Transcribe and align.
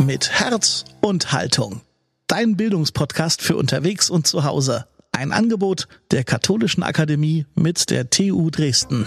mit 0.00 0.30
Herz 0.40 0.84
und 1.00 1.32
Haltung. 1.32 1.82
Dein 2.26 2.56
Bildungspodcast 2.56 3.42
für 3.42 3.56
unterwegs 3.56 4.08
und 4.08 4.26
zu 4.26 4.44
Hause. 4.44 4.86
Ein 5.12 5.32
Angebot 5.32 5.88
der 6.10 6.24
Katholischen 6.24 6.82
Akademie 6.82 7.46
mit 7.54 7.90
der 7.90 8.08
TU 8.08 8.50
Dresden. 8.50 9.06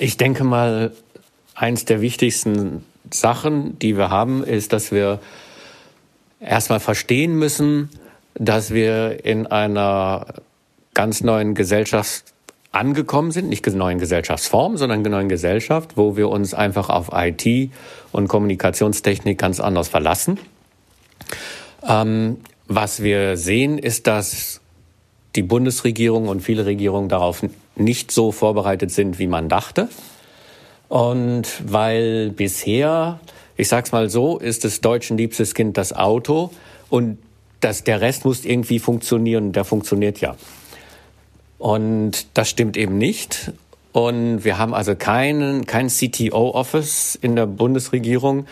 Ich 0.00 0.16
denke 0.16 0.42
mal, 0.42 0.90
eins 1.54 1.84
der 1.84 2.00
wichtigsten 2.00 2.84
Sachen, 3.08 3.78
die 3.78 3.96
wir 3.96 4.10
haben, 4.10 4.42
ist, 4.42 4.72
dass 4.72 4.90
wir 4.90 5.20
erstmal 6.40 6.80
verstehen 6.80 7.36
müssen, 7.36 7.88
dass 8.34 8.72
wir 8.72 9.24
in 9.24 9.46
einer 9.46 10.26
ganz 10.92 11.20
neuen 11.20 11.54
Gesellschaft 11.54 12.24
angekommen 12.72 13.30
sind, 13.30 13.48
nicht 13.48 13.64
neuen 13.76 14.00
Gesellschaftsform, 14.00 14.76
sondern 14.76 15.02
neuen 15.02 15.28
Gesellschaft, 15.28 15.96
wo 15.96 16.16
wir 16.16 16.30
uns 16.30 16.52
einfach 16.52 16.88
auf 16.88 17.10
IT 17.12 17.70
und 18.10 18.26
Kommunikationstechnik 18.26 19.38
ganz 19.38 19.60
anders 19.60 19.86
verlassen. 19.86 20.40
Ähm, 21.86 22.38
was 22.68 23.02
wir 23.02 23.36
sehen, 23.36 23.78
ist, 23.78 24.06
dass 24.06 24.60
die 25.34 25.42
Bundesregierung 25.42 26.28
und 26.28 26.40
viele 26.40 26.66
Regierungen 26.66 27.08
darauf 27.08 27.44
nicht 27.76 28.10
so 28.10 28.32
vorbereitet 28.32 28.90
sind, 28.90 29.18
wie 29.18 29.26
man 29.26 29.48
dachte. 29.48 29.88
Und 30.88 31.62
weil 31.64 32.30
bisher, 32.30 33.20
ich 33.56 33.68
sag's 33.68 33.92
mal 33.92 34.08
so, 34.08 34.38
ist 34.38 34.64
das 34.64 34.80
deutschen 34.80 35.18
liebstes 35.18 35.54
Kind 35.54 35.76
das 35.76 35.92
Auto 35.92 36.50
und 36.88 37.18
das, 37.60 37.84
der 37.84 38.00
Rest 38.00 38.24
muss 38.24 38.44
irgendwie 38.44 38.78
funktionieren, 38.78 39.52
der 39.52 39.64
funktioniert 39.64 40.20
ja. 40.20 40.36
Und 41.58 42.26
das 42.34 42.50
stimmt 42.50 42.76
eben 42.76 42.98
nicht. 42.98 43.52
Und 43.92 44.44
wir 44.44 44.58
haben 44.58 44.74
also 44.74 44.94
keinen, 44.94 45.64
kein 45.64 45.88
CTO-Office 45.88 47.18
in 47.20 47.34
der 47.34 47.46
Bundesregierung, 47.46 48.46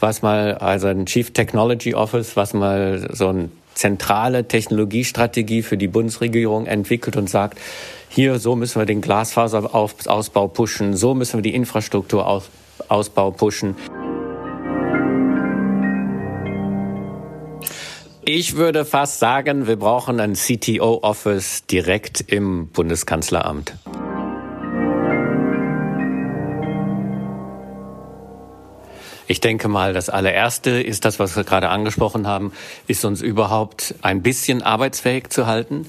was 0.00 0.22
mal, 0.22 0.54
also 0.54 0.88
ein 0.88 1.06
Chief 1.06 1.32
Technology 1.32 1.94
Office, 1.94 2.36
was 2.36 2.54
mal 2.54 3.08
so 3.12 3.28
eine 3.28 3.50
zentrale 3.74 4.46
Technologiestrategie 4.46 5.62
für 5.62 5.76
die 5.76 5.88
Bundesregierung 5.88 6.66
entwickelt 6.66 7.16
und 7.16 7.30
sagt, 7.30 7.58
hier, 8.08 8.38
so 8.38 8.56
müssen 8.56 8.80
wir 8.80 8.86
den 8.86 9.00
Glasfaserausbau 9.00 10.48
pushen, 10.48 10.96
so 10.96 11.14
müssen 11.14 11.38
wir 11.38 11.42
die 11.42 11.54
Infrastrukturausbau 11.54 13.30
pushen. 13.30 13.76
Ich 18.22 18.56
würde 18.56 18.84
fast 18.84 19.18
sagen, 19.18 19.66
wir 19.66 19.76
brauchen 19.76 20.20
ein 20.20 20.34
CTO-Office 20.34 21.66
direkt 21.66 22.20
im 22.20 22.68
Bundeskanzleramt. 22.68 23.74
Ich 29.30 29.40
denke 29.40 29.68
mal, 29.68 29.92
das 29.92 30.08
allererste 30.08 30.70
ist 30.82 31.04
das, 31.04 31.20
was 31.20 31.36
wir 31.36 31.44
gerade 31.44 31.68
angesprochen 31.68 32.26
haben, 32.26 32.50
ist 32.88 33.04
uns 33.04 33.22
überhaupt 33.22 33.94
ein 34.02 34.22
bisschen 34.22 34.60
arbeitsfähig 34.60 35.28
zu 35.28 35.46
halten. 35.46 35.86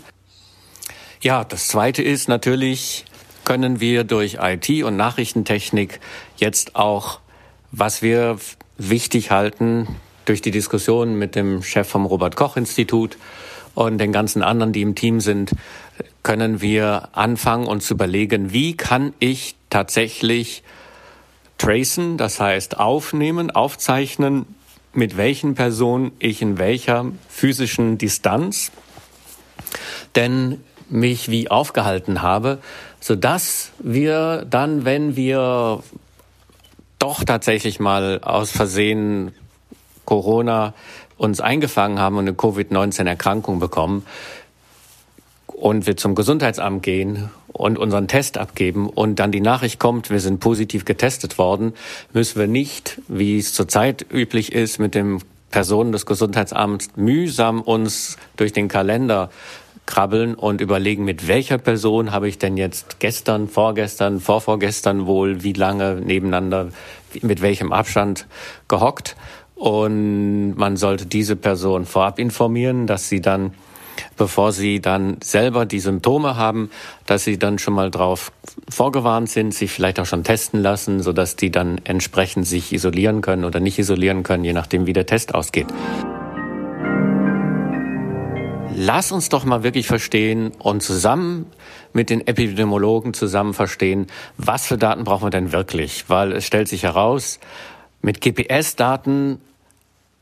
Ja, 1.22 1.44
das 1.44 1.68
zweite 1.68 2.04
ist 2.04 2.30
natürlich, 2.30 3.04
können 3.44 3.80
wir 3.80 4.04
durch 4.04 4.38
IT 4.40 4.84
und 4.84 4.96
Nachrichtentechnik 4.96 6.00
jetzt 6.38 6.76
auch, 6.76 7.20
was 7.72 8.04
wir 8.04 8.38
wichtig 8.78 9.32
halten, 9.32 9.88
durch 10.26 10.44
die 10.44 10.52
Diskussion 10.52 11.16
mit 11.16 11.34
dem 11.34 11.64
Chef 11.64 11.90
vom 11.90 12.06
Robert 12.06 12.36
Koch 12.36 12.58
Institut 12.58 13.18
und 13.74 13.98
den 13.98 14.12
ganzen 14.12 14.44
anderen, 14.44 14.72
die 14.72 14.84
im 14.84 14.94
Team 14.94 15.20
sind, 15.20 15.54
können 16.22 16.62
wir 16.62 17.10
anfangen 17.14 17.66
uns 17.66 17.88
zu 17.88 17.96
überlegen, 17.96 18.54
wie 18.54 18.78
kann 18.78 19.16
ich 19.18 19.56
tatsächlich 19.72 20.62
tracen, 21.62 22.18
das 22.18 22.40
heißt 22.40 22.80
aufnehmen, 22.80 23.52
aufzeichnen, 23.52 24.48
mit 24.94 25.16
welchen 25.16 25.54
Personen 25.54 26.12
ich 26.18 26.42
in 26.42 26.58
welcher 26.58 27.06
physischen 27.30 27.98
Distanz 27.98 28.72
denn 30.16 30.64
mich 30.90 31.30
wie 31.30 31.50
aufgehalten 31.50 32.22
habe, 32.24 32.58
so 33.00 33.16
dass 33.16 33.72
wir 33.80 34.46
dann, 34.50 34.86
wenn 34.86 35.16
wir 35.16 35.84
doch 36.98 37.24
tatsächlich 37.24 37.80
mal 37.80 38.20
aus 38.24 38.52
Versehen 38.52 39.32
Corona 40.06 40.74
uns 41.18 41.42
eingefangen 41.42 42.00
haben 42.00 42.18
und 42.18 42.28
eine 42.28 42.34
Covid-19-Erkrankung 42.34 43.60
bekommen 43.60 44.06
und 45.46 45.86
wir 45.86 45.96
zum 45.96 46.16
Gesundheitsamt 46.16 46.82
gehen 46.82 47.30
und 47.54 47.78
unseren 47.78 48.08
Test 48.08 48.38
abgeben 48.38 48.90
und 48.90 49.20
dann 49.20 49.32
die 49.32 49.42
Nachricht 49.42 49.80
kommt, 49.80 50.10
wir 50.10 50.20
sind 50.20 50.40
positiv 50.40 50.86
getestet 50.86 51.38
worden, 51.38 51.74
müssen 52.14 52.40
wir 52.40 52.48
nicht, 52.48 53.02
wie 53.08 53.38
es 53.38 53.54
zurzeit 53.54 54.06
üblich 54.12 54.52
ist, 54.52 54.80
mit 54.80 54.96
dem 54.96 55.20
Personen 55.52 55.92
des 55.92 56.06
Gesundheitsamts 56.06 56.90
mühsam 56.96 57.62
uns 57.62 58.18
durch 58.38 58.54
den 58.54 58.68
Kalender 58.68 59.30
krabbeln 59.86 60.36
und 60.36 60.62
überlegen, 60.62 61.04
mit 61.04 61.28
welcher 61.28 61.58
Person 61.58 62.12
habe 62.12 62.30
ich 62.30 62.38
denn 62.38 62.56
jetzt 62.56 63.00
gestern, 63.00 63.50
vorgestern, 63.50 64.22
vorvorgestern 64.22 65.06
wohl, 65.06 65.44
wie 65.44 65.54
lange 65.54 65.96
nebeneinander, 65.96 66.70
mit 67.22 67.42
welchem 67.42 67.74
Abstand 67.74 68.28
gehockt, 68.70 69.18
und 69.62 70.56
man 70.56 70.76
sollte 70.76 71.06
diese 71.06 71.36
Person 71.36 71.86
vorab 71.86 72.18
informieren, 72.18 72.88
dass 72.88 73.10
sie 73.10 73.22
dann, 73.22 73.54
bevor 74.18 74.52
sie 74.52 74.82
dann 74.82 75.18
selber 75.24 75.66
die 75.66 75.80
Symptome 75.80 76.36
haben, 76.36 76.70
dass 77.06 77.24
sie 77.24 77.38
dann 77.38 77.60
schon 77.60 77.74
mal 77.74 77.92
drauf 77.92 78.32
vorgewarnt 78.70 79.30
sind, 79.30 79.54
sich 79.54 79.72
vielleicht 79.72 80.00
auch 80.00 80.06
schon 80.06 80.24
testen 80.24 80.62
lassen, 80.62 81.02
sodass 81.02 81.36
die 81.36 81.52
dann 81.52 81.80
entsprechend 81.84 82.48
sich 82.48 82.74
isolieren 82.74 83.22
können 83.22 83.46
oder 83.46 83.60
nicht 83.60 83.80
isolieren 83.80 84.24
können, 84.24 84.44
je 84.44 84.54
nachdem, 84.54 84.86
wie 84.86 84.94
der 84.94 85.06
Test 85.06 85.34
ausgeht. 85.34 85.68
Lass 88.74 89.12
uns 89.12 89.30
doch 89.30 89.46
mal 89.46 89.64
wirklich 89.64 89.86
verstehen 89.86 90.54
und 90.58 90.82
zusammen 90.82 91.46
mit 91.94 92.10
den 92.10 92.26
Epidemiologen 92.26 93.14
zusammen 93.14 93.54
verstehen, 93.54 94.08
was 94.38 94.66
für 94.66 94.78
Daten 94.78 95.04
brauchen 95.04 95.26
wir 95.26 95.30
denn 95.30 95.52
wirklich? 95.52 96.06
Weil 96.08 96.32
es 96.32 96.46
stellt 96.46 96.68
sich 96.68 96.84
heraus, 96.84 97.40
mit 98.02 98.22
GPS-Daten 98.22 99.40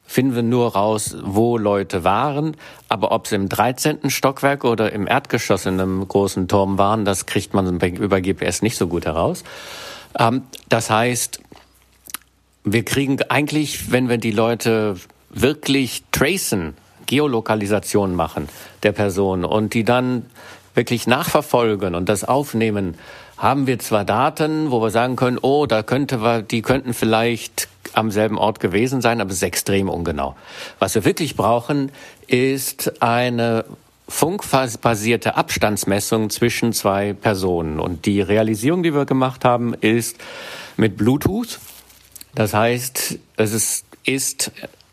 finden 0.09 0.33
wir 0.33 0.41
nur 0.41 0.73
raus, 0.73 1.15
wo 1.21 1.59
Leute 1.59 2.03
waren. 2.03 2.57
Aber 2.87 3.11
ob 3.11 3.27
sie 3.27 3.35
im 3.35 3.47
13. 3.47 4.09
Stockwerk 4.09 4.65
oder 4.65 4.91
im 4.91 5.05
Erdgeschoss 5.05 5.67
in 5.67 5.79
einem 5.79 6.05
großen 6.07 6.47
Turm 6.47 6.79
waren, 6.79 7.05
das 7.05 7.27
kriegt 7.27 7.53
man 7.53 7.79
über 7.79 8.19
GPS 8.19 8.63
nicht 8.63 8.75
so 8.75 8.87
gut 8.87 9.05
heraus. 9.05 9.43
Ähm, 10.17 10.41
das 10.67 10.89
heißt, 10.89 11.41
wir 12.63 12.83
kriegen 12.85 13.21
eigentlich, 13.29 13.91
wenn 13.91 14.09
wir 14.09 14.17
die 14.17 14.31
Leute 14.31 14.95
wirklich 15.29 16.03
tracen, 16.11 16.75
Geolokalisation 17.05 18.15
machen 18.15 18.49
der 18.81 18.93
Person 18.93 19.45
und 19.45 19.75
die 19.75 19.83
dann 19.83 20.25
wirklich 20.73 21.05
nachverfolgen 21.05 21.93
und 21.93 22.09
das 22.09 22.23
aufnehmen, 22.23 22.95
haben 23.37 23.67
wir 23.67 23.77
zwar 23.77 24.05
Daten, 24.05 24.71
wo 24.71 24.81
wir 24.81 24.89
sagen 24.89 25.15
können, 25.15 25.37
oh, 25.39 25.67
da 25.67 25.83
könnte 25.83 26.23
wir, 26.23 26.41
die 26.41 26.63
könnten 26.63 26.95
vielleicht 26.95 27.68
am 27.93 28.11
selben 28.11 28.37
Ort 28.37 28.59
gewesen 28.59 29.01
sein, 29.01 29.21
aber 29.21 29.31
es 29.31 29.37
ist 29.37 29.43
extrem 29.43 29.89
ungenau. 29.89 30.35
Was 30.79 30.95
wir 30.95 31.05
wirklich 31.05 31.35
brauchen, 31.35 31.91
ist 32.27 33.01
eine 33.01 33.65
funkbasierte 34.07 35.35
Abstandsmessung 35.35 36.29
zwischen 36.29 36.73
zwei 36.73 37.13
Personen. 37.13 37.79
Und 37.79 38.05
die 38.05 38.21
Realisierung, 38.21 38.81
die 38.83 38.93
wir 38.93 39.05
gemacht 39.05 39.45
haben, 39.45 39.73
ist 39.75 40.17
mit 40.77 40.97
Bluetooth. 40.97 41.59
Das 42.33 42.53
heißt, 42.53 43.19
es 43.37 43.53
ist 43.53 43.85
ist 44.09 44.51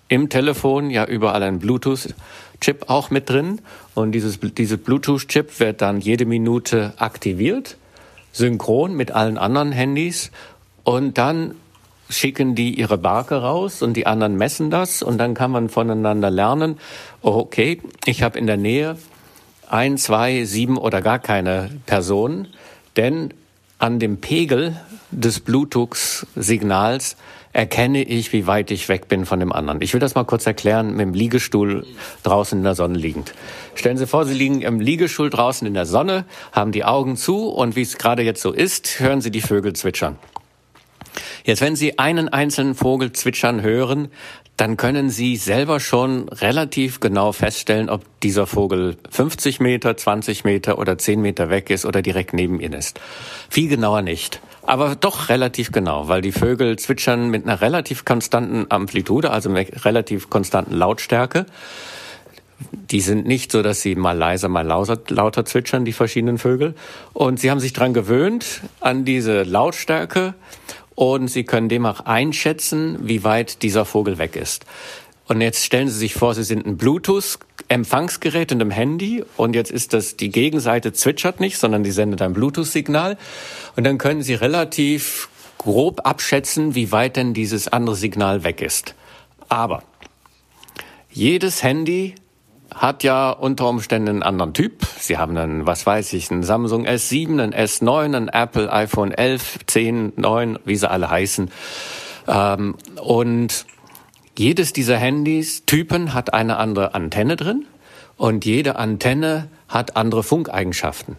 im 0.09 0.29
Telefon 0.29 0.91
ja 0.91 1.05
überall 1.05 1.43
ein 1.43 1.59
Bluetooth-Chip 1.59 2.89
auch 2.89 3.11
mit 3.11 3.31
drin. 3.31 3.61
Und 3.95 4.13
dieses, 4.13 4.39
dieses 4.41 4.79
Bluetooth-Chip 4.79 5.59
wird 5.59 5.81
dann 5.83 6.01
jede 6.01 6.27
Minute 6.27 6.93
aktiviert, 6.99 7.77
synchron 8.33 8.95
mit 8.95 9.11
allen 9.11 9.39
anderen 9.39 9.73
Handys. 9.73 10.31
Und 10.85 11.19
dann 11.19 11.55
schicken 12.09 12.55
die 12.55 12.79
ihre 12.79 12.99
Barke 12.99 13.37
raus 13.37 13.83
und 13.83 13.95
die 13.95 14.07
anderen 14.07 14.37
messen 14.37 14.71
das. 14.71 15.03
Und 15.03 15.19
dann 15.19 15.35
kann 15.35 15.51
man 15.51 15.69
voneinander 15.69 16.31
lernen, 16.31 16.79
okay, 17.23 17.81
ich 18.05 18.23
habe 18.23 18.39
in 18.39 18.47
der 18.47 18.57
Nähe 18.57 18.97
ein, 19.69 19.99
zwei, 19.99 20.45
sieben 20.45 20.79
oder 20.79 21.03
gar 21.03 21.19
keine 21.19 21.71
Personen. 21.87 22.49
Denn 22.97 23.35
an 23.79 23.99
dem 23.99 24.21
Pegel 24.21 24.77
des 25.11 25.41
Bluetooth-Signals 25.41 27.17
erkenne 27.53 28.03
ich, 28.03 28.33
wie 28.33 28.47
weit 28.47 28.71
ich 28.71 28.89
weg 28.89 29.09
bin 29.09 29.25
von 29.25 29.41
dem 29.41 29.53
anderen. 29.53 29.81
Ich 29.81 29.95
will 29.95 30.01
das 30.01 30.15
mal 30.15 30.25
kurz 30.25 30.47
erklären, 30.47 30.91
mit 30.91 31.01
dem 31.01 31.15
Liegestuhl 31.15 31.87
draußen 32.23 32.59
in 32.59 32.65
der 32.65 32.75
Sonne 32.75 32.99
liegend. 32.99 33.33
Stellen 33.75 33.97
Sie 33.97 34.07
vor, 34.07 34.27
Sie 34.27 34.35
liegen 34.35 34.61
im 34.61 34.79
Liegestuhl 34.79 35.31
draußen 35.31 35.67
in 35.67 35.73
der 35.73 35.87
Sonne, 35.87 36.27
haben 36.53 36.71
die 36.71 36.85
Augen 36.85 37.17
zu 37.17 37.49
und 37.49 37.75
wie 37.75 37.83
es 37.83 37.97
gerade 37.97 38.23
jetzt 38.23 38.43
so 38.43 38.53
ist, 38.53 39.01
hören 39.01 39.23
Sie 39.23 39.31
die 39.31 39.41
Vögel 39.41 39.73
zwitschern. 39.73 40.19
Jetzt, 41.47 41.61
wenn 41.61 41.77
Sie 41.77 41.97
einen 42.01 42.29
einzelnen 42.29 42.75
Vogel 42.75 43.13
zwitschern 43.13 43.63
hören, 43.63 44.09
dann 44.57 44.77
können 44.77 45.11
Sie 45.11 45.37
selber 45.37 45.79
schon 45.79 46.29
relativ 46.29 46.99
genau 46.99 47.31
feststellen, 47.31 47.89
ob 47.89 48.03
dieser 48.21 48.49
Vogel 48.49 48.97
50 49.09 49.61
Meter, 49.61 49.97
20 49.97 50.43
Meter 50.43 50.77
oder 50.79 50.99
10 50.99 51.23
Meter 51.23 51.49
weg 51.49 51.71
ist 51.71 51.87
oder 51.87 52.03
direkt 52.03 52.33
neben 52.33 52.59
Ihnen 52.59 52.73
ist. 52.73 52.99
Viel 53.49 53.69
genauer 53.69 54.03
nicht. 54.03 54.41
Aber 54.63 54.97
doch 54.97 55.29
relativ 55.29 55.71
genau, 55.71 56.09
weil 56.09 56.21
die 56.21 56.33
Vögel 56.33 56.77
zwitschern 56.81 57.31
mit 57.31 57.45
einer 57.45 57.61
relativ 57.61 58.05
konstanten 58.05 58.67
Amplitude, 58.69 59.31
also 59.31 59.49
mit 59.49 59.85
relativ 59.85 60.29
konstanten 60.29 60.75
Lautstärke. 60.75 61.47
Die 62.91 63.01
sind 63.01 63.27
nicht 63.27 63.53
so, 63.53 63.63
dass 63.63 63.83
sie 63.83 63.95
mal 63.95 64.17
leiser, 64.17 64.49
mal 64.49 64.67
lauter, 64.67 64.99
lauter 65.09 65.45
zwitschern, 65.45 65.85
die 65.85 65.93
verschiedenen 65.93 66.39
Vögel. 66.39 66.75
Und 67.13 67.39
sie 67.39 67.51
haben 67.51 67.61
sich 67.61 67.73
dran 67.73 67.95
gewöhnt, 67.95 68.63
an 68.81 69.05
diese 69.05 69.45
Lautstärke. 69.45 70.35
Und 70.97 71.29
sie 71.29 71.45
können 71.45 71.69
demnach 71.69 72.07
einschätzen, 72.07 72.99
wie 73.03 73.23
weit 73.23 73.63
dieser 73.63 73.85
Vogel 73.85 74.19
weg 74.19 74.35
ist. 74.35 74.67
Und 75.29 75.41
jetzt 75.41 75.65
stellen 75.65 75.89
Sie 75.89 75.99
sich 75.99 76.15
vor, 76.15 76.35
Sie 76.35 76.45
sind 76.45 76.67
ein 76.67 76.77
Bluetooth-Empfangsgerät 76.77 78.53
in 78.53 78.61
einem 78.61 78.71
Handy 78.71 79.25
und 79.37 79.55
jetzt 79.55 79.73
ist 79.73 79.93
das, 79.93 80.17
die 80.17 80.31
Gegenseite 80.31 80.93
zwitschert 80.93 81.41
nicht, 81.41 81.59
sondern 81.59 81.83
die 81.83 81.91
sendet 81.91 82.23
ein 82.23 82.33
Bluetooth-Signal. 82.33 83.19
Und 83.77 83.85
dann 83.85 83.99
können 83.99 84.23
Sie 84.23 84.35
relativ 84.35 85.29
grob 85.59 86.07
abschätzen, 86.07 86.75
wie 86.75 86.93
weit 86.93 87.17
denn 87.17 87.35
dieses 87.35 87.67
andere 87.69 87.97
Signal 87.97 88.45
weg 88.45 88.63
ist. 88.63 88.95
Aber 89.49 89.83
jedes 91.11 91.63
Handy 91.63 92.15
hat 92.75 93.05
ja 93.05 93.31
unter 93.31 93.69
Umständen 93.69 94.09
einen 94.09 94.23
anderen 94.23 94.53
Typ. 94.53 94.85
Sie 94.99 95.19
haben 95.19 95.37
einen, 95.37 95.67
was 95.67 95.87
weiß 95.87 96.13
ich, 96.13 96.31
einen 96.31 96.43
Samsung 96.43 96.87
S7, 96.87 97.43
einen 97.43 97.55
S9, 97.55 98.05
einen 98.05 98.29
Apple 98.29 98.73
iPhone 98.73 99.13
11, 99.13 99.59
10, 99.67 100.13
9, 100.17 100.59
wie 100.65 100.77
sie 100.77 100.91
alle 100.91 101.11
heißen. 101.11 101.51
Ähm, 102.29 102.75
und 103.01 103.67
jedes 104.37 104.73
dieser 104.73 104.97
Handys, 104.97 105.65
Typen, 105.65 106.13
hat 106.13 106.35
eine 106.35 106.59
andere 106.59 106.95
Antenne 106.95 107.37
drin 107.37 107.65
und 108.17 108.45
jede 108.45 108.77
Antenne 108.77 109.49
hat 109.69 109.97
andere 109.97 110.23
Funkeigenschaften. 110.23 111.17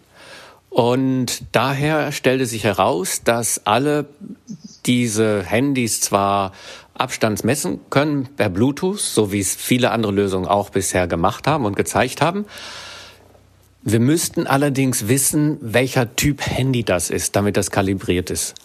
Und 0.70 1.44
daher 1.54 2.12
stellte 2.12 2.46
sich 2.46 2.64
heraus, 2.64 3.24
dass 3.24 3.66
alle 3.66 4.06
diese 4.86 5.44
Handys 5.44 6.02
zwar 6.02 6.52
Abstand 7.00 7.44
messen 7.44 7.80
können 7.90 8.28
per 8.36 8.50
Bluetooth, 8.50 9.00
so 9.00 9.32
wie 9.32 9.40
es 9.40 9.56
viele 9.56 9.92
andere 9.92 10.12
Lösungen 10.12 10.48
auch 10.48 10.70
bisher 10.70 11.08
gemacht 11.08 11.48
haben 11.48 11.66
und 11.66 11.76
gezeigt 11.76 12.22
haben. 12.22 12.46
Wir 13.84 14.00
müssten 14.00 14.48
allerdings 14.48 15.08
wissen, 15.08 15.58
welcher 15.62 16.16
Typ 16.16 16.42
Handy 16.42 16.84
das 16.84 17.10
ist, 17.10 17.36
damit 17.36 17.56
das 17.56 17.72
kalibriert 17.72 18.30
ist. 18.30 18.56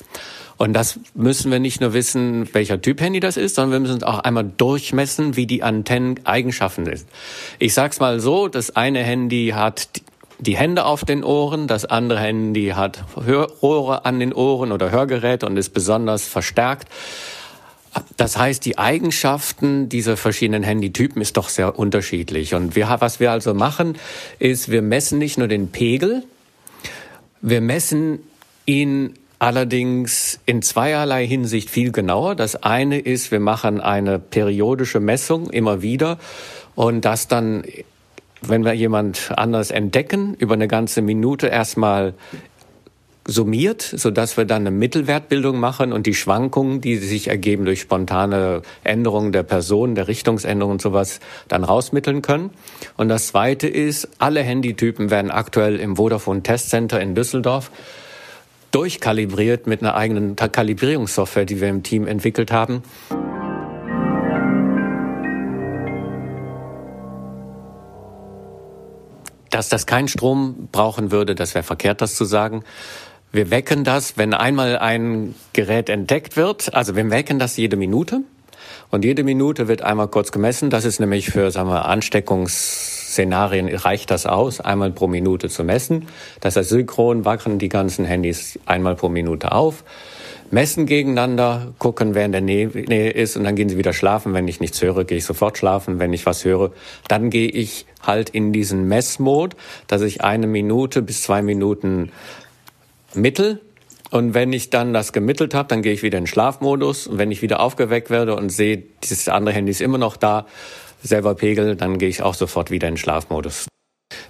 Und 0.56 0.74
das 0.74 0.98
müssen 1.14 1.50
wir 1.50 1.58
nicht 1.58 1.80
nur 1.80 1.92
wissen, 1.92 2.52
welcher 2.54 2.80
Typ 2.80 3.00
Handy 3.00 3.20
das 3.20 3.36
ist, 3.36 3.56
sondern 3.56 3.72
wir 3.72 3.88
müssen 3.88 4.04
auch 4.04 4.20
einmal 4.20 4.44
durchmessen, 4.44 5.36
wie 5.36 5.46
die 5.46 5.62
Antenneneigenschaften 5.62 6.84
sind. 6.84 7.04
Ich 7.58 7.74
sag's 7.74 8.00
mal 8.00 8.20
so, 8.20 8.48
das 8.48 8.74
eine 8.76 9.02
Handy 9.02 9.52
hat 9.54 9.88
die 10.38 10.56
Hände 10.56 10.84
auf 10.84 11.04
den 11.04 11.22
Ohren, 11.22 11.68
das 11.68 11.84
andere 11.84 12.18
Handy 12.18 12.72
hat 12.74 13.04
Rohre 13.16 14.04
an 14.04 14.18
den 14.18 14.32
Ohren 14.32 14.72
oder 14.72 14.90
Hörgeräte 14.90 15.46
und 15.46 15.56
ist 15.56 15.70
besonders 15.70 16.26
verstärkt. 16.26 16.88
Das 18.16 18.38
heißt, 18.38 18.64
die 18.64 18.78
Eigenschaften 18.78 19.88
dieser 19.88 20.16
verschiedenen 20.16 20.62
Handytypen 20.62 21.20
ist 21.20 21.36
doch 21.36 21.48
sehr 21.48 21.78
unterschiedlich. 21.78 22.54
Und 22.54 22.74
wir, 22.74 22.96
was 23.00 23.20
wir 23.20 23.30
also 23.32 23.54
machen, 23.54 23.96
ist, 24.38 24.70
wir 24.70 24.82
messen 24.82 25.18
nicht 25.18 25.38
nur 25.38 25.48
den 25.48 25.68
Pegel, 25.68 26.24
wir 27.42 27.60
messen 27.60 28.20
ihn 28.64 29.14
allerdings 29.38 30.38
in 30.46 30.62
zweierlei 30.62 31.26
Hinsicht 31.26 31.68
viel 31.68 31.90
genauer. 31.90 32.36
Das 32.36 32.62
eine 32.62 33.00
ist, 33.00 33.32
wir 33.32 33.40
machen 33.40 33.80
eine 33.80 34.20
periodische 34.20 35.00
Messung 35.00 35.50
immer 35.50 35.82
wieder 35.82 36.18
und 36.76 37.04
das 37.04 37.26
dann, 37.26 37.64
wenn 38.40 38.64
wir 38.64 38.72
jemand 38.72 39.32
anders 39.36 39.72
entdecken, 39.72 40.34
über 40.34 40.54
eine 40.54 40.68
ganze 40.68 41.02
Minute 41.02 41.48
erstmal 41.48 42.14
summiert, 43.26 43.82
so 43.82 44.10
dass 44.10 44.36
wir 44.36 44.44
dann 44.44 44.62
eine 44.62 44.70
Mittelwertbildung 44.70 45.58
machen 45.58 45.92
und 45.92 46.06
die 46.06 46.14
Schwankungen, 46.14 46.80
die 46.80 46.96
sich 46.96 47.28
ergeben 47.28 47.64
durch 47.64 47.80
spontane 47.80 48.62
Änderungen 48.82 49.32
der 49.32 49.44
Person, 49.44 49.94
der 49.94 50.08
Richtungsänderung 50.08 50.72
und 50.72 50.82
sowas, 50.82 51.20
dann 51.48 51.64
rausmitteln 51.64 52.22
können. 52.22 52.50
Und 52.96 53.08
das 53.08 53.28
Zweite 53.28 53.68
ist, 53.68 54.08
alle 54.18 54.42
Handytypen 54.42 55.10
werden 55.10 55.30
aktuell 55.30 55.78
im 55.78 55.96
Vodafone 55.96 56.42
Testcenter 56.42 57.00
in 57.00 57.14
Düsseldorf 57.14 57.70
durchkalibriert 58.72 59.66
mit 59.66 59.82
einer 59.82 59.94
eigenen 59.94 60.34
Kalibrierungssoftware, 60.34 61.44
die 61.44 61.60
wir 61.60 61.68
im 61.68 61.82
Team 61.82 62.06
entwickelt 62.06 62.50
haben. 62.50 62.82
Dass 69.50 69.68
das 69.68 69.84
keinen 69.84 70.08
Strom 70.08 70.70
brauchen 70.72 71.12
würde, 71.12 71.34
das 71.34 71.54
wäre 71.54 71.62
verkehrt, 71.62 72.00
das 72.00 72.14
zu 72.14 72.24
sagen. 72.24 72.64
Wir 73.32 73.50
wecken 73.50 73.82
das, 73.82 74.18
wenn 74.18 74.34
einmal 74.34 74.76
ein 74.76 75.34
Gerät 75.54 75.88
entdeckt 75.88 76.36
wird, 76.36 76.74
also 76.74 76.96
wir 76.96 77.10
wecken 77.10 77.38
das 77.38 77.56
jede 77.56 77.76
Minute. 77.76 78.20
Und 78.90 79.06
jede 79.06 79.24
Minute 79.24 79.68
wird 79.68 79.80
einmal 79.80 80.08
kurz 80.08 80.32
gemessen. 80.32 80.68
Das 80.68 80.84
ist 80.84 81.00
nämlich 81.00 81.30
für, 81.30 81.50
sagen 81.50 81.70
wir, 81.70 81.86
Ansteckungs 81.86 83.02
Szenarien 83.12 83.74
reicht 83.74 84.10
das 84.10 84.26
aus, 84.26 84.60
einmal 84.60 84.90
pro 84.90 85.06
Minute 85.06 85.48
zu 85.48 85.64
messen. 85.64 86.08
Das 86.40 86.56
heißt, 86.56 86.68
synchron 86.68 87.24
wachen 87.24 87.58
die 87.58 87.68
ganzen 87.68 88.04
Handys 88.04 88.58
einmal 88.66 88.96
pro 88.96 89.08
Minute 89.08 89.52
auf, 89.52 89.84
messen 90.50 90.86
gegeneinander, 90.86 91.72
gucken, 91.78 92.14
wer 92.14 92.24
in 92.24 92.32
der 92.32 92.40
Nähe 92.40 93.10
ist 93.10 93.36
und 93.36 93.44
dann 93.44 93.56
gehen 93.56 93.68
sie 93.68 93.78
wieder 93.78 93.92
schlafen. 93.92 94.34
Wenn 94.34 94.48
ich 94.48 94.60
nichts 94.60 94.80
höre, 94.82 95.04
gehe 95.04 95.18
ich 95.18 95.24
sofort 95.24 95.58
schlafen. 95.58 95.98
Wenn 95.98 96.12
ich 96.12 96.26
was 96.26 96.44
höre, 96.44 96.72
dann 97.08 97.30
gehe 97.30 97.48
ich 97.48 97.86
halt 98.02 98.30
in 98.30 98.52
diesen 98.52 98.88
Messmod, 98.88 99.56
dass 99.86 100.02
ich 100.02 100.22
eine 100.22 100.46
Minute 100.46 101.02
bis 101.02 101.22
zwei 101.22 101.42
Minuten 101.42 102.12
mittel 103.14 103.60
und 104.12 104.34
wenn 104.34 104.52
ich 104.52 104.68
dann 104.68 104.92
das 104.92 105.14
gemittelt 105.14 105.54
habe, 105.54 105.68
dann 105.68 105.80
gehe 105.80 105.94
ich 105.94 106.02
wieder 106.02 106.18
in 106.18 106.26
Schlafmodus. 106.26 107.06
Und 107.06 107.16
wenn 107.16 107.30
ich 107.30 107.40
wieder 107.40 107.60
aufgeweckt 107.60 108.10
werde 108.10 108.36
und 108.36 108.50
sehe, 108.50 108.82
dieses 109.02 109.26
andere 109.28 109.54
Handy 109.54 109.70
ist 109.70 109.80
immer 109.80 109.96
noch 109.96 110.18
da, 110.18 110.46
selber 111.02 111.34
pegel, 111.34 111.76
dann 111.76 111.96
gehe 111.96 112.10
ich 112.10 112.22
auch 112.22 112.34
sofort 112.34 112.70
wieder 112.70 112.88
in 112.88 112.98
Schlafmodus. 112.98 113.68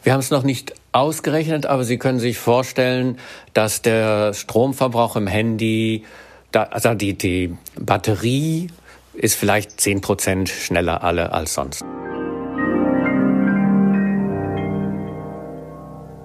Wir 0.04 0.12
haben 0.12 0.20
es 0.20 0.30
noch 0.30 0.44
nicht 0.44 0.72
ausgerechnet, 0.92 1.66
aber 1.66 1.82
Sie 1.82 1.98
können 1.98 2.20
sich 2.20 2.38
vorstellen, 2.38 3.18
dass 3.54 3.82
der 3.82 4.34
Stromverbrauch 4.34 5.16
im 5.16 5.26
Handy, 5.26 6.04
also 6.52 6.94
die, 6.94 7.14
die 7.14 7.56
Batterie 7.74 8.68
ist 9.14 9.34
vielleicht 9.34 9.80
zehn 9.80 10.00
Prozent 10.00 10.48
schneller 10.48 11.02
alle 11.02 11.32
als 11.32 11.54
sonst. 11.54 11.82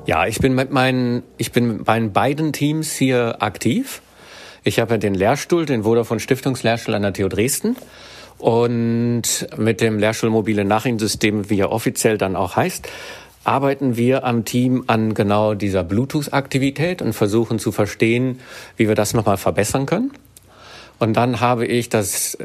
Ja, 0.08 0.26
ich 0.26 0.40
bin 0.40 0.56
mit 0.56 0.72
meinen, 0.72 1.24
ich 1.38 1.52
bin 1.52 1.68
mit 1.68 1.86
meinen 1.86 2.14
beiden 2.14 2.54
Teams 2.54 2.94
hier 2.94 3.42
aktiv. 3.42 4.02
Ich 4.64 4.80
habe 4.80 5.00
den 5.00 5.14
Lehrstuhl, 5.14 5.66
den 5.66 5.84
Vodafone 5.84 6.22
Stiftungslehrstuhl 6.22 6.96
an 6.96 7.02
der 7.02 7.12
TU 7.12 7.28
Dresden. 7.28 7.76
Und 8.38 9.48
mit 9.58 9.82
dem 9.82 10.00
Lehrschulmobile 10.00 10.64
Nachrichtensystem, 10.64 11.50
wie 11.50 11.60
er 11.60 11.74
offiziell 11.74 12.18
dann 12.18 12.38
auch 12.38 12.56
heißt, 12.56 12.88
arbeiten 13.44 13.98
wir 13.98 14.24
am 14.24 14.46
Team 14.46 14.86
an 14.88 15.14
genau 15.14 15.56
dieser 15.56 15.84
Bluetooth-Aktivität 15.84 17.02
und 17.02 17.12
versuchen 17.12 17.60
zu 17.60 17.74
verstehen, 17.74 18.40
wie 18.78 18.88
wir 18.88 18.96
das 18.96 19.14
nochmal 19.14 19.38
verbessern 19.38 19.86
können. 19.86 20.12
Und 21.00 21.18
dann 21.18 21.42
habe 21.42 21.66
ich 21.66 21.90
das 21.90 22.38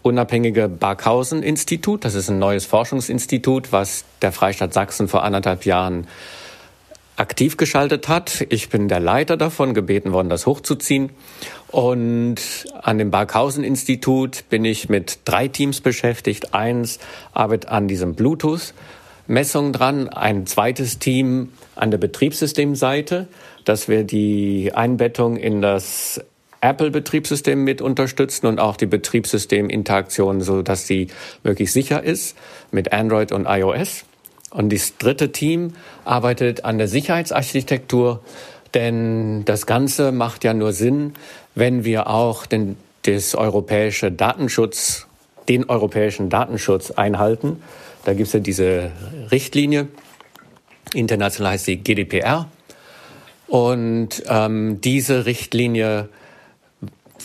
unabhängige 0.00 0.70
Barkhausen-Institut. 0.70 2.02
Das 2.06 2.14
ist 2.14 2.30
ein 2.30 2.38
neues 2.38 2.64
Forschungsinstitut, 2.64 3.72
was 3.72 4.04
der 4.22 4.32
Freistaat 4.32 4.72
Sachsen 4.72 5.06
vor 5.06 5.22
anderthalb 5.22 5.66
Jahren 5.66 6.06
aktiv 7.20 7.58
geschaltet 7.58 8.08
hat. 8.08 8.46
Ich 8.48 8.70
bin 8.70 8.88
der 8.88 8.98
Leiter 8.98 9.36
davon, 9.36 9.74
gebeten 9.74 10.12
worden, 10.12 10.30
das 10.30 10.46
hochzuziehen. 10.46 11.10
Und 11.68 12.66
an 12.82 12.98
dem 12.98 13.10
Barkhausen-Institut 13.10 14.48
bin 14.48 14.64
ich 14.64 14.88
mit 14.88 15.20
drei 15.26 15.46
Teams 15.46 15.82
beschäftigt. 15.82 16.54
Eins 16.54 16.98
arbeitet 17.32 17.70
an 17.70 17.88
diesem 17.88 18.14
Bluetooth-Messung 18.14 19.72
dran, 19.72 20.08
ein 20.08 20.46
zweites 20.46 20.98
Team 20.98 21.52
an 21.76 21.90
der 21.90 21.98
Betriebssystemseite, 21.98 23.28
dass 23.66 23.86
wir 23.86 24.04
die 24.04 24.72
Einbettung 24.74 25.36
in 25.36 25.60
das 25.60 26.22
Apple-Betriebssystem 26.62 27.62
mit 27.62 27.82
unterstützen 27.82 28.46
und 28.46 28.58
auch 28.58 28.76
die 28.76 28.86
Betriebssysteminteraktion, 28.86 30.40
so 30.40 30.62
dass 30.62 30.86
sie 30.86 31.08
wirklich 31.42 31.70
sicher 31.70 32.02
ist 32.02 32.36
mit 32.70 32.92
Android 32.92 33.30
und 33.32 33.46
iOS. 33.46 34.04
Und 34.50 34.72
das 34.72 34.96
dritte 34.98 35.32
Team 35.32 35.74
arbeitet 36.04 36.64
an 36.64 36.78
der 36.78 36.88
Sicherheitsarchitektur, 36.88 38.20
denn 38.74 39.44
das 39.44 39.66
Ganze 39.66 40.12
macht 40.12 40.44
ja 40.44 40.54
nur 40.54 40.72
Sinn, 40.72 41.14
wenn 41.54 41.84
wir 41.84 42.08
auch 42.08 42.46
den, 42.46 42.76
das 43.02 43.34
europäische 43.34 44.10
Datenschutz, 44.10 45.06
den 45.48 45.68
europäischen 45.68 46.28
Datenschutz 46.30 46.90
einhalten. 46.90 47.62
Da 48.04 48.14
gibt 48.14 48.28
es 48.28 48.32
ja 48.32 48.40
diese 48.40 48.90
Richtlinie, 49.30 49.88
international 50.94 51.52
heißt 51.52 51.66
sie 51.66 51.76
GDPR. 51.76 52.48
Und 53.46 54.22
ähm, 54.28 54.80
diese 54.80 55.26
Richtlinie 55.26 56.08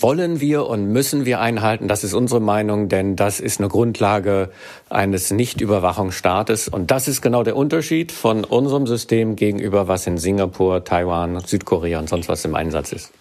wollen 0.02 0.42
wir 0.42 0.68
und 0.68 0.88
müssen 0.92 1.26
wir 1.26 1.40
einhalten. 1.40 1.88
Das 1.88 2.04
ist 2.04 2.14
unsere 2.14 2.40
Meinung, 2.42 2.90
denn 2.90 3.16
das 3.16 3.40
ist 3.40 3.60
eine 3.60 3.70
Grundlage 3.70 4.50
eines 4.90 5.32
Nichtüberwachungsstaates. 5.32 6.68
Und 6.68 6.92
das 6.92 7.08
ist 7.08 7.22
genau 7.22 7.44
der 7.44 7.56
Unterschied 7.56 8.12
von 8.12 8.44
unserem 8.44 8.88
System 8.88 9.36
gegenüber, 9.36 9.88
was 9.88 10.08
in 10.08 10.18
Singapur, 10.18 10.84
Taiwan, 10.84 11.40
Südkorea 11.40 12.00
und 12.00 12.10
sonst 12.10 12.30
was 12.30 12.46
im 12.46 12.56
Einsatz 12.56 12.92
ist. 12.92 13.12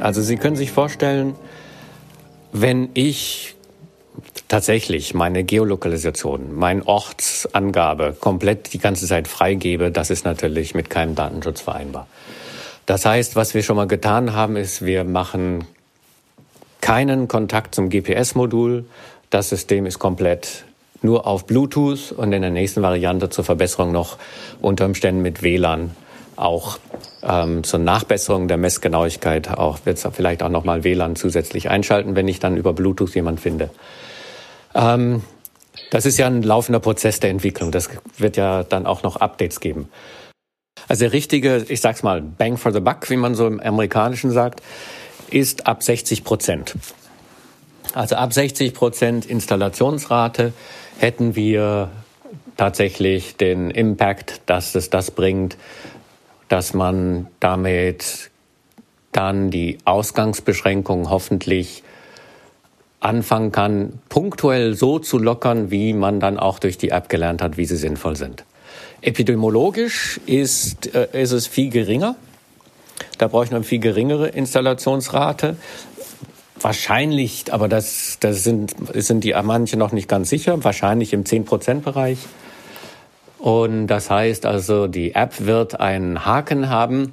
Also 0.00 0.22
Sie 0.22 0.36
können 0.36 0.56
sich 0.56 0.70
vorstellen, 0.70 1.34
wenn 2.52 2.90
ich 2.94 3.56
tatsächlich 4.48 5.14
meine 5.14 5.44
Geolokalisation, 5.44 6.54
meine 6.54 6.86
Ortsangabe 6.86 8.16
komplett 8.18 8.72
die 8.72 8.78
ganze 8.78 9.06
Zeit 9.06 9.28
freigebe, 9.28 9.90
das 9.90 10.10
ist 10.10 10.24
natürlich 10.24 10.74
mit 10.74 10.88
keinem 10.90 11.14
Datenschutz 11.14 11.60
vereinbar. 11.60 12.06
Das 12.88 13.04
heißt, 13.04 13.36
was 13.36 13.52
wir 13.52 13.62
schon 13.62 13.76
mal 13.76 13.86
getan 13.86 14.32
haben, 14.32 14.56
ist, 14.56 14.82
wir 14.86 15.04
machen 15.04 15.64
keinen 16.80 17.28
Kontakt 17.28 17.74
zum 17.74 17.90
GPS-Modul. 17.90 18.86
Das 19.28 19.50
System 19.50 19.84
ist 19.84 19.98
komplett 19.98 20.64
nur 21.02 21.26
auf 21.26 21.46
Bluetooth 21.46 22.12
und 22.12 22.32
in 22.32 22.40
der 22.40 22.50
nächsten 22.50 22.80
Variante 22.80 23.28
zur 23.28 23.44
Verbesserung 23.44 23.92
noch 23.92 24.16
unter 24.62 24.86
Umständen 24.86 25.20
mit 25.20 25.42
WLAN 25.42 25.90
auch 26.36 26.78
ähm, 27.22 27.62
zur 27.62 27.80
Nachbesserung 27.80 28.48
der 28.48 28.56
Messgenauigkeit 28.56 29.50
auch 29.50 29.80
wird 29.84 29.98
es 29.98 30.08
vielleicht 30.14 30.42
auch 30.42 30.48
nochmal 30.48 30.82
WLAN 30.82 31.14
zusätzlich 31.14 31.68
einschalten, 31.68 32.16
wenn 32.16 32.26
ich 32.26 32.40
dann 32.40 32.56
über 32.56 32.72
Bluetooth 32.72 33.14
jemand 33.14 33.38
finde. 33.38 33.68
Ähm, 34.74 35.24
das 35.90 36.06
ist 36.06 36.16
ja 36.16 36.26
ein 36.26 36.42
laufender 36.42 36.80
Prozess 36.80 37.20
der 37.20 37.28
Entwicklung. 37.28 37.70
Das 37.70 37.90
wird 38.16 38.38
ja 38.38 38.62
dann 38.62 38.86
auch 38.86 39.02
noch 39.02 39.16
Updates 39.16 39.60
geben. 39.60 39.90
Also 40.88 41.04
der 41.04 41.12
richtige, 41.12 41.66
ich 41.68 41.80
sag's 41.80 42.02
mal, 42.02 42.22
Bang 42.22 42.56
for 42.56 42.72
the 42.72 42.80
Buck, 42.80 43.08
wie 43.10 43.16
man 43.16 43.34
so 43.34 43.46
im 43.46 43.60
Amerikanischen 43.60 44.30
sagt, 44.30 44.62
ist 45.30 45.66
ab 45.66 45.82
60 45.82 46.24
Prozent. 46.24 46.74
Also 47.94 48.16
ab 48.16 48.32
60 48.32 48.74
Prozent 48.74 49.26
Installationsrate 49.26 50.52
hätten 50.98 51.36
wir 51.36 51.90
tatsächlich 52.56 53.36
den 53.36 53.70
Impact, 53.70 54.40
dass 54.46 54.74
es 54.74 54.90
das 54.90 55.10
bringt, 55.10 55.56
dass 56.48 56.74
man 56.74 57.28
damit 57.40 58.30
dann 59.12 59.50
die 59.50 59.78
Ausgangsbeschränkungen 59.84 61.10
hoffentlich 61.10 61.82
anfangen 63.00 63.52
kann, 63.52 64.00
punktuell 64.08 64.74
so 64.74 64.98
zu 64.98 65.18
lockern, 65.18 65.70
wie 65.70 65.92
man 65.92 66.20
dann 66.20 66.38
auch 66.38 66.58
durch 66.58 66.78
die 66.78 66.90
App 66.90 67.08
gelernt 67.08 67.42
hat, 67.42 67.56
wie 67.56 67.64
sie 67.64 67.76
sinnvoll 67.76 68.16
sind. 68.16 68.44
Epidemiologisch 69.00 70.20
ist, 70.26 70.94
äh, 70.94 71.08
ist 71.22 71.32
es 71.32 71.46
viel 71.46 71.70
geringer. 71.70 72.16
Da 73.18 73.28
brauche 73.28 73.44
ich 73.44 73.54
eine 73.54 73.64
viel 73.64 73.78
geringere 73.78 74.28
Installationsrate. 74.28 75.56
Wahrscheinlich, 76.60 77.52
aber 77.52 77.68
das, 77.68 78.18
das 78.20 78.42
sind, 78.42 78.74
sind 78.94 79.22
die 79.22 79.34
manche 79.42 79.76
noch 79.76 79.92
nicht 79.92 80.08
ganz 80.08 80.28
sicher, 80.28 80.62
wahrscheinlich 80.64 81.12
im 81.12 81.24
10%-Bereich. 81.24 82.18
Und 83.38 83.86
das 83.86 84.10
heißt 84.10 84.44
also, 84.46 84.88
die 84.88 85.14
App 85.14 85.46
wird 85.46 85.78
einen 85.78 86.24
Haken 86.24 86.68
haben, 86.68 87.12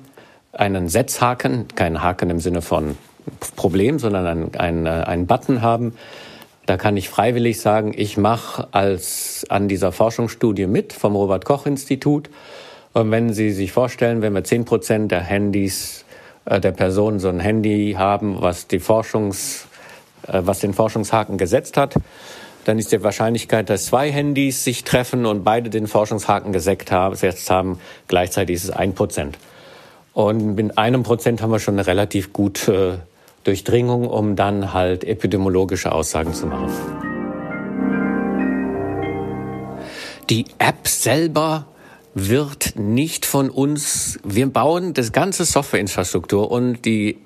einen 0.51 0.89
Setzhaken, 0.89 1.68
keinen 1.75 2.01
Haken 2.01 2.32
im 2.32 2.39
Sinne 2.39 2.63
von 2.63 2.98
Problem, 3.56 4.00
sondern 4.00 4.25
einen, 4.25 4.56
einen, 4.56 4.88
einen 4.88 5.27
Button 5.27 5.62
haben, 5.62 5.94
da 6.65 6.77
kann 6.77 6.98
ich 6.98 7.10
freiwillig 7.10 7.62
sagen, 7.62 7.93
ich 7.95 8.17
mache 8.17 8.67
als 8.72 9.45
an 9.50 9.67
dieser 9.67 9.91
Forschungsstudie 9.91 10.67
mit 10.67 10.93
vom 10.93 11.15
Robert 11.15 11.45
Koch 11.45 11.65
Institut. 11.65 12.29
Und 12.93 13.12
wenn 13.12 13.34
Sie 13.34 13.51
sich 13.51 13.72
vorstellen, 13.72 14.22
wenn 14.22 14.34
wir 14.34 14.43
zehn 14.43 14.65
Prozent 14.65 15.12
der 15.12 15.22
Handys 15.22 16.05
äh, 16.45 16.60
der 16.60 16.72
Personen 16.72 17.19
so 17.19 17.29
ein 17.29 17.39
Handy 17.39 17.95
haben, 17.98 18.41
was 18.41 18.67
die 18.67 18.79
Forschungs, 18.79 19.67
äh, 20.27 20.41
was 20.43 20.60
den 20.60 20.74
Forschungshaken 20.74 21.38
gesetzt 21.38 21.77
hat, 21.77 21.95
dann 22.63 22.79
ist 22.79 22.91
die 22.91 23.03
Wahrscheinlichkeit, 23.03 23.69
dass 23.69 23.86
zwei 23.86 24.12
Handys 24.12 24.63
sich 24.63 24.84
treffen 24.84 25.27
und 25.27 25.43
beide 25.43 25.69
den 25.69 25.86
Forschungshaken 25.86 26.51
gesetzt 26.51 26.89
haben, 27.51 27.79
gleichzeitig 28.07 28.55
ist 28.55 28.63
es 28.63 28.69
ein 28.72 28.93
Prozent. 28.93 29.38
Und 30.13 30.55
mit 30.55 30.77
einem 30.77 31.03
Prozent 31.03 31.41
haben 31.41 31.51
wir 31.51 31.60
schon 31.60 31.75
eine 31.75 31.86
relativ 31.86 32.34
gute 32.34 33.01
Durchdringung, 33.46 34.08
um 34.08 34.36
dann 34.36 34.74
halt 34.74 35.04
epidemiologische 35.04 35.92
Aussagen 35.92 36.34
zu 36.34 36.48
machen. 36.48 36.74
Die 40.30 40.46
App 40.58 40.88
selber 40.88 41.68
wird 42.16 42.75
nicht 42.75 43.25
von 43.25 43.50
uns, 43.50 44.20
wir 44.24 44.48
bauen 44.48 44.94
das 44.94 45.12
ganze 45.12 45.46
Softwareinfrastruktur 45.46 46.50
und 46.50 46.84
die 46.86 47.18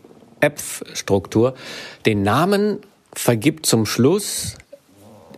App-Struktur. 0.42 1.56
Den 2.06 2.24
Namen 2.24 2.80
vergibt 3.14 3.66
zum 3.66 3.86
Schluss 3.86 4.58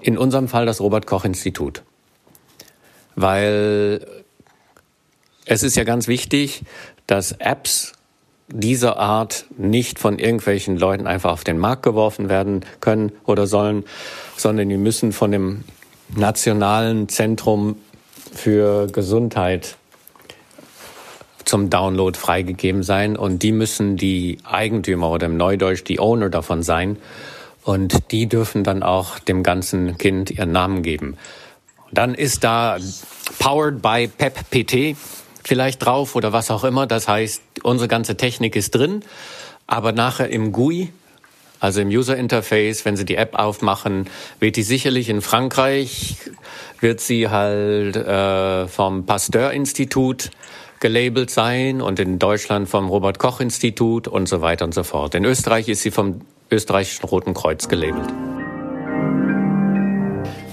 in 0.01 0.17
unserem 0.17 0.47
Fall 0.47 0.65
das 0.65 0.81
Robert 0.81 1.05
Koch 1.05 1.25
Institut. 1.25 1.83
Weil 3.15 4.05
es 5.45 5.63
ist 5.63 5.75
ja 5.75 5.83
ganz 5.83 6.07
wichtig, 6.07 6.63
dass 7.05 7.33
Apps 7.33 7.93
dieser 8.53 8.97
Art 8.97 9.45
nicht 9.57 9.99
von 9.99 10.19
irgendwelchen 10.19 10.77
Leuten 10.77 11.07
einfach 11.07 11.31
auf 11.31 11.43
den 11.43 11.57
Markt 11.57 11.83
geworfen 11.83 12.29
werden 12.29 12.65
können 12.79 13.11
oder 13.25 13.47
sollen, 13.47 13.83
sondern 14.37 14.69
die 14.69 14.77
müssen 14.77 15.11
von 15.11 15.31
dem 15.31 15.63
Nationalen 16.15 17.07
Zentrum 17.09 17.77
für 18.33 18.87
Gesundheit 18.87 19.77
zum 21.45 21.69
Download 21.69 22.17
freigegeben 22.17 22.83
sein. 22.83 23.17
Und 23.17 23.43
die 23.43 23.51
müssen 23.51 23.97
die 23.97 24.37
Eigentümer 24.43 25.11
oder 25.11 25.27
im 25.27 25.37
Neudeutsch 25.37 25.83
die 25.83 25.99
Owner 25.99 26.29
davon 26.29 26.63
sein. 26.63 26.97
Und 27.63 28.11
die 28.11 28.27
dürfen 28.27 28.63
dann 28.63 28.83
auch 28.83 29.19
dem 29.19 29.43
ganzen 29.43 29.97
Kind 29.97 30.31
ihren 30.31 30.51
Namen 30.51 30.81
geben. 30.81 31.17
Dann 31.91 32.15
ist 32.15 32.43
da 32.43 32.77
Powered 33.39 33.81
by 33.81 34.07
PepPT 34.07 34.95
vielleicht 35.43 35.85
drauf 35.85 36.15
oder 36.15 36.33
was 36.33 36.51
auch 36.51 36.63
immer. 36.63 36.87
Das 36.87 37.07
heißt, 37.07 37.41
unsere 37.63 37.87
ganze 37.87 38.17
Technik 38.17 38.55
ist 38.55 38.71
drin, 38.71 39.03
aber 39.67 39.91
nachher 39.91 40.29
im 40.29 40.51
GUI, 40.51 40.91
also 41.59 41.79
im 41.79 41.89
User 41.89 42.17
Interface, 42.17 42.85
wenn 42.85 42.97
Sie 42.97 43.05
die 43.05 43.15
App 43.15 43.35
aufmachen, 43.35 44.09
wird 44.39 44.55
die 44.55 44.63
sicherlich 44.63 45.09
in 45.09 45.21
Frankreich, 45.21 46.17
wird 46.79 46.99
sie 46.99 47.29
halt 47.29 47.95
äh, 47.95 48.67
vom 48.67 49.05
Pasteur-Institut 49.05 50.31
gelabelt 50.79 51.29
sein 51.29 51.79
und 51.81 51.99
in 51.99 52.17
Deutschland 52.17 52.67
vom 52.67 52.89
Robert 52.89 53.19
Koch 53.19 53.39
Institut 53.39 54.07
und 54.07 54.27
so 54.27 54.41
weiter 54.41 54.65
und 54.65 54.73
so 54.73 54.83
fort. 54.83 55.13
In 55.13 55.23
Österreich 55.23 55.69
ist 55.69 55.83
sie 55.83 55.91
vom 55.91 56.21
österreichischen 56.49 57.05
Roten 57.05 57.33
Kreuz 57.35 57.69
gelabelt. 57.69 58.09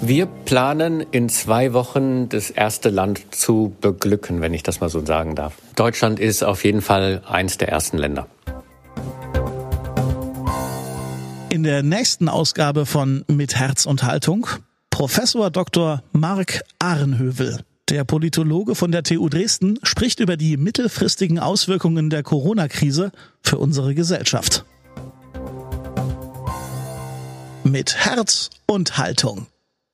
Wir 0.08 0.24
planen 0.24 1.02
in 1.10 1.28
zwei 1.28 1.74
Wochen 1.74 2.30
das 2.30 2.48
erste 2.48 2.88
Land 2.88 3.34
zu 3.34 3.76
beglücken, 3.82 4.40
wenn 4.40 4.54
ich 4.54 4.62
das 4.62 4.80
mal 4.80 4.88
so 4.88 5.04
sagen 5.04 5.34
darf. 5.34 5.52
Deutschland 5.76 6.18
ist 6.18 6.42
auf 6.42 6.64
jeden 6.64 6.80
Fall 6.80 7.20
eins 7.28 7.58
der 7.58 7.68
ersten 7.68 7.98
Länder. 7.98 8.26
In 11.50 11.62
der 11.62 11.82
nächsten 11.82 12.30
Ausgabe 12.30 12.86
von 12.86 13.22
Mit 13.28 13.56
Herz 13.56 13.84
und 13.84 14.02
Haltung 14.02 14.46
Professor 14.88 15.50
Dr. 15.50 16.02
Mark 16.12 16.62
Ahrenhövel. 16.78 17.60
Der 17.90 18.04
Politologe 18.04 18.76
von 18.76 18.90
der 18.90 19.02
TU 19.02 19.28
Dresden 19.28 19.78
spricht 19.82 20.20
über 20.20 20.38
die 20.38 20.56
mittelfristigen 20.56 21.38
Auswirkungen 21.38 22.08
der 22.08 22.22
Corona-Krise 22.22 23.12
für 23.42 23.58
unsere 23.58 23.94
Gesellschaft. 23.94 24.64
Mit 27.62 27.94
Herz 27.94 28.48
und 28.66 28.96
Haltung 28.96 29.48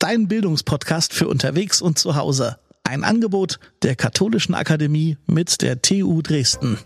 dein 0.04 0.28
Bildungspodcast 0.28 1.14
für 1.14 1.28
unterwegs 1.28 1.80
und 1.80 1.99
zu 1.99 2.14
Hause. 2.14 2.58
Ein 2.82 3.04
Angebot 3.04 3.58
der 3.80 3.96
Katholischen 3.96 4.54
Akademie 4.54 5.16
mit 5.26 5.62
der 5.62 5.80
TU 5.80 6.20
Dresden. 6.20 6.76